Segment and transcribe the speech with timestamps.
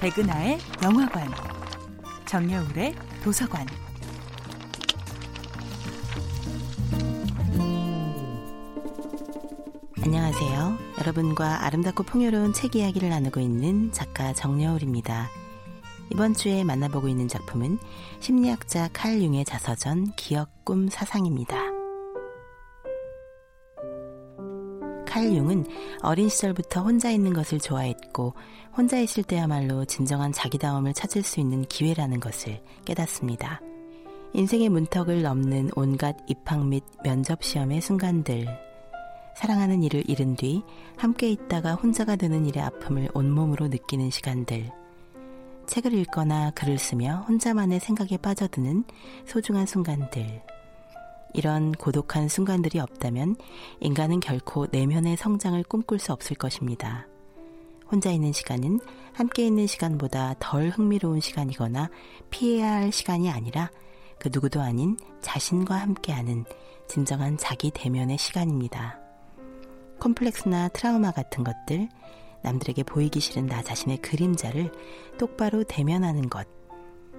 [0.00, 1.28] 백은하의 영화관,
[2.24, 3.66] 정여울의 도서관.
[10.02, 10.78] 안녕하세요.
[11.00, 15.28] 여러분과 아름답고 풍요로운 책 이야기를 나누고 있는 작가 정여울입니다.
[16.10, 17.78] 이번 주에 만나보고 있는 작품은
[18.20, 21.67] 심리학자 칼 융의 자서전 기억, 꿈, 사상입니다.
[25.18, 25.66] 칼 융은
[26.00, 28.34] 어린 시절부터 혼자 있는 것을 좋아했고
[28.76, 33.60] 혼자 있을 때야말로 진정한 자기다움을 찾을 수 있는 기회라는 것을 깨닫습니다.
[34.32, 38.46] 인생의 문턱을 넘는 온갖 입학 및 면접 시험의 순간들,
[39.34, 40.62] 사랑하는 이를 잃은 뒤
[40.96, 44.70] 함께 있다가 혼자가 되는 일의 아픔을 온몸으로 느끼는 시간들,
[45.66, 48.84] 책을 읽거나 글을 쓰며 혼자만의 생각에 빠져드는
[49.26, 50.57] 소중한 순간들.
[51.34, 53.36] 이런 고독한 순간들이 없다면
[53.80, 57.06] 인간은 결코 내면의 성장을 꿈꿀 수 없을 것입니다.
[57.90, 58.80] 혼자 있는 시간은
[59.12, 61.90] 함께 있는 시간보다 덜 흥미로운 시간이거나
[62.30, 63.70] 피해야 할 시간이 아니라
[64.18, 66.44] 그 누구도 아닌 자신과 함께하는
[66.86, 68.98] 진정한 자기 대면의 시간입니다.
[70.00, 71.88] 콤플렉스나 트라우마 같은 것들,
[72.42, 74.72] 남들에게 보이기 싫은 나 자신의 그림자를
[75.18, 76.46] 똑바로 대면하는 것,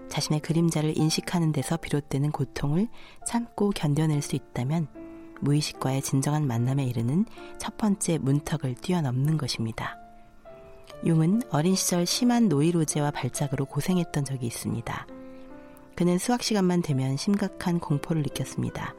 [0.09, 2.87] 자신의 그림자를 인식하는 데서 비롯되는 고통을
[3.25, 4.87] 참고 견뎌낼 수 있다면
[5.41, 7.25] 무의식과의 진정한 만남에 이르는
[7.57, 9.97] 첫 번째 문턱을 뛰어넘는 것입니다.
[11.05, 15.07] 융은 어린 시절 심한 노이로제와 발작으로 고생했던 적이 있습니다.
[15.95, 18.95] 그는 수학 시간만 되면 심각한 공포를 느꼈습니다.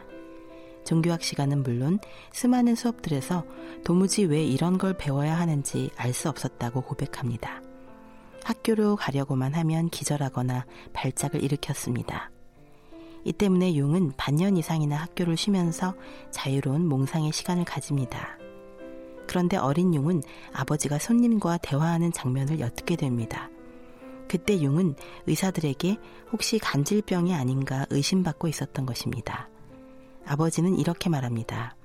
[0.84, 1.98] 종교학 시간은 물론
[2.32, 3.44] 수많은 수업들에서
[3.84, 7.62] 도무지 왜 이런 걸 배워야 하는지 알 수 없었다고 고백합니다.
[8.44, 12.30] 학교로 가려고만 하면 기절하거나 발작을 일으켰습니다.
[13.24, 15.94] 이 때문에 융은 반년 이상이나 학교를 쉬면서
[16.30, 18.38] 자유로운 몽상의 시간을 가집니다.
[19.26, 23.50] 그런데 어린 융은 아버지가 손님과 대화하는 장면을 엿듣게 됩니다.
[24.26, 24.94] 그때 융은
[25.26, 25.98] 의사들에게
[26.32, 29.48] 혹시 간질병이 아닌가 의심받고 있었던 것입니다.
[30.24, 31.76] 아버지는 이렇게 말합니다.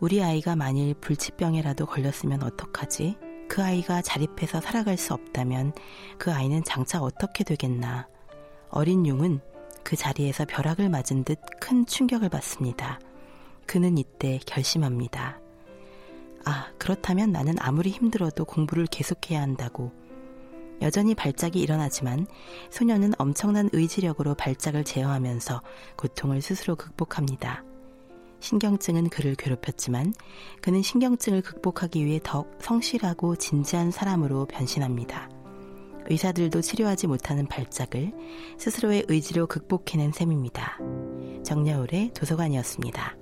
[0.00, 3.16] 우리 아이가 만일 불치병에라도 걸렸으면 어떡하지?
[3.52, 5.74] 그 아이가 자립해서 살아갈 수 없다면
[6.16, 8.08] 그 아이는 장차 어떻게 되겠나.
[8.70, 9.40] 어린 융은
[9.82, 12.98] 그 자리에서 벼락을 맞은 듯 큰 충격을 받습니다.
[13.66, 15.38] 그는 이때 결심합니다.
[16.46, 19.92] 아, 그렇다면 나는 아무리 힘들어도 공부를 계속해야 한다고.
[20.80, 22.26] 여전히 발작이 일어나지만
[22.70, 25.60] 소녀는 엄청난 의지력으로 발작을 제어하면서
[25.98, 27.64] 고통을 스스로 극복합니다.
[28.42, 30.12] 신경증은 그를 괴롭혔지만
[30.60, 35.30] 그는 신경증을 극복하기 위해 더 성실하고 진지한 사람으로 변신합니다.
[36.10, 38.12] 의사들도 치료하지 못하는 발작을
[38.58, 40.78] 스스로의 의지로 극복해낸 셈입니다.
[41.44, 43.21] 정여울의 도서관이었습니다.